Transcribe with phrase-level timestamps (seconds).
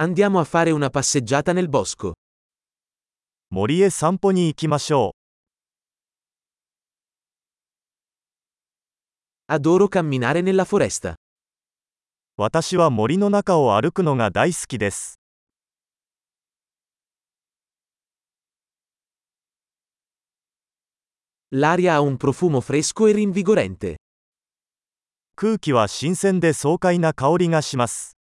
[0.00, 2.12] Andiamo a fare una passeggiata nel bosco.
[3.50, 5.16] 森へ散歩に行きましょ
[9.50, 11.14] Adoro camminare nella foresta.
[11.14, 11.16] う。
[12.36, 15.18] 私は森の中を歩くのが大好きです。
[21.50, 23.96] L'aria ha un profumo fresco e rinvigorente.
[25.34, 28.16] 空気は新鮮で爽快な香りがします。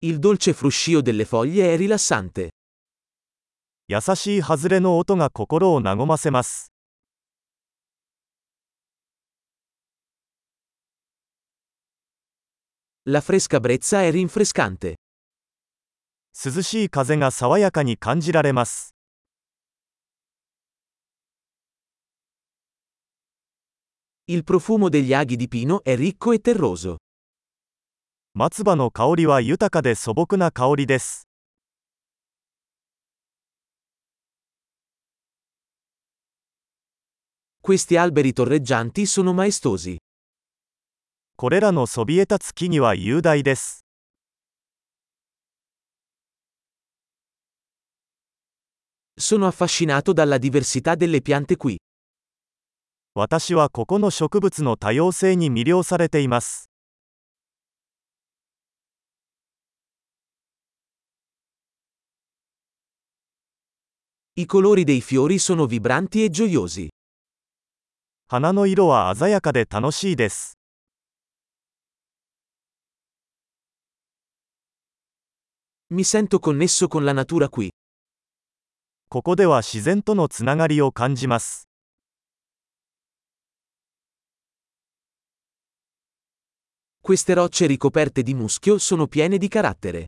[0.00, 2.50] Il dolce fruscio delle foglie è rilassante.
[3.86, 6.72] 優しい外れの音が心を和ませます。
[13.06, 14.96] La fresca brezza è rinfrescante.
[16.32, 18.94] 涼しい風が爽やかに感じられます。
[24.26, 26.96] Il profumo degli aghi di pino è ricco e terroso.
[28.41, 31.27] 松葉の香りは豊かで素朴な香りです。
[37.61, 39.97] Questi alberi torreggianti sono maestosi.
[41.35, 43.83] これらのそびえ立つ木々は雄大です。
[49.19, 51.75] Sono affascinato dalla diversità delle piante qui.
[53.15, 56.68] 私はここの植物の多様性に魅了されています。
[64.38, 66.88] I colori dei fiori sono vibranti e gioiosi.
[68.26, 70.58] 花の色は鮮やかで楽しいです。
[75.92, 77.70] Mi sento connesso con la natura qui.
[79.08, 81.68] ここでは自然とのつながりを感じます。
[87.02, 90.06] Queste rocce ricoperte di muschio sono piene di carattere.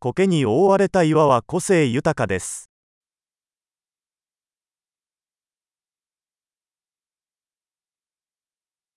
[0.00, 2.70] 苔に覆われた岩は個性豊かです。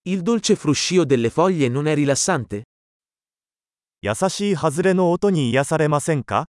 [0.06, 2.64] Il dolce fruscio delle foglie non è rilassante?
[4.03, 6.47] 優しい外れの音に癒されませんか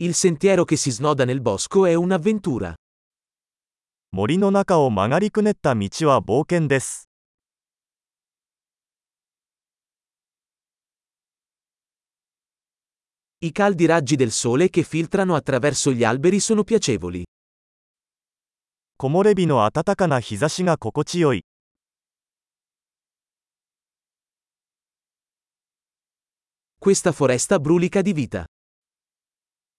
[0.00, 2.74] Il sentiero che si snoda nel bosco è un'avventura.
[4.10, 7.08] 森の中を曲がりくねった道は冒険です。
[13.40, 17.24] I caldi raggi del sole che filtrano attraverso gli alberi sono piacevoli.
[19.03, 21.43] 木漏れ日の暖かな日差しが心地よい。
[26.79, 28.45] Questa foresta brulica di vita.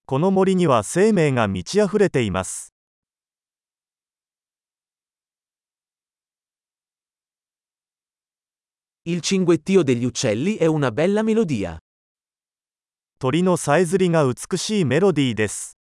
[0.05, 2.75] この森には生命が満ち溢れています。
[9.07, 11.79] Il cinguettio degli uccelli è una bella melodia.
[13.19, 15.74] 鳥のさえずりが美しいメロディーです。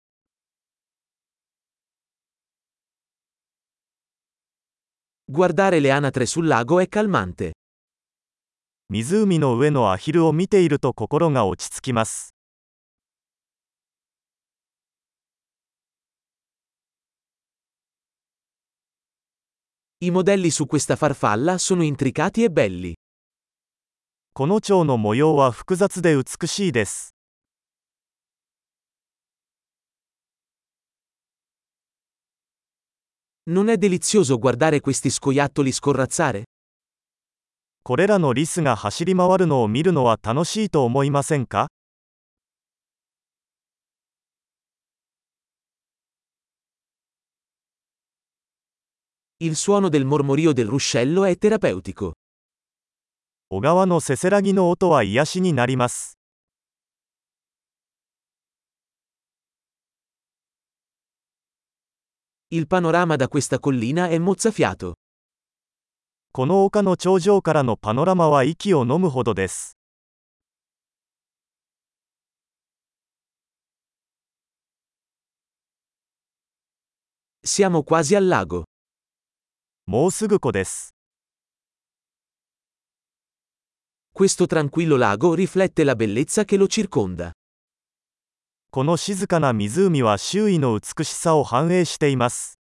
[5.32, 7.52] Guardare le anatre sul lago è calmante.
[8.90, 12.34] 湖の上のアヒルを見ていると心が落ち着きます。
[20.00, 22.94] I modelli su questa farfalla sono intricati e belli.
[24.32, 27.14] この蝶の模様は複雑で美しいです。
[33.50, 36.42] Non è delizioso guardare questi scoiattoli scorrazzare?
[37.82, 41.68] これらのリスが走り回るのを見るのは楽しいと思いませんか
[49.40, 52.12] Il suono del mormorio del ruscello è terapeutico.
[53.48, 56.18] 小川のせせらぎの音は癒しになります。
[62.52, 64.94] Il panorama da questa collina è mozzafiato.
[66.32, 69.76] この丘の頂上からのパノラマは息を飲むほどです。
[77.44, 78.64] Siamo quasi al lago.
[79.86, 80.94] もうすぐ湖です。
[84.12, 87.32] Questo tranquillo lago riflette la bellezza che lo circonda.
[88.75, 92.57] この静かな湖は周囲の美しさを反映しています。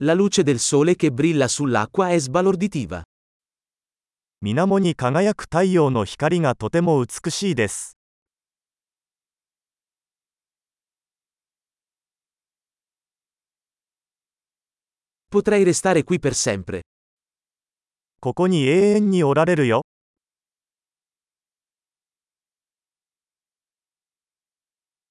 [0.00, 3.02] La luce del sole che brilla sull'acqua è sbalorditiva.
[4.40, 7.98] 水面に輝く太陽の光がとても美しいです
[15.30, 16.80] Potrei restare qui per sempre.
[18.20, 19.82] ここに永遠におられるよ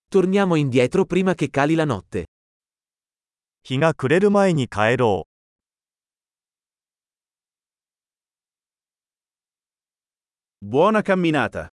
[0.09, 2.25] Torniamo indietro prima che cali la notte.
[3.63, 5.27] 日が暮れる前に帰ろ
[10.61, 11.69] う Buona camminata.